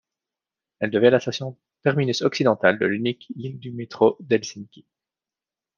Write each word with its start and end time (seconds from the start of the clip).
Elle 0.79 0.89
devient 0.89 1.11
la 1.11 1.19
station 1.19 1.59
terminus 1.83 2.23
occidental 2.23 2.79
de 2.79 2.87
l'unique 2.87 3.27
ligne 3.35 3.59
du 3.59 3.71
métro 3.71 4.17
d'Helsinki. 4.21 4.87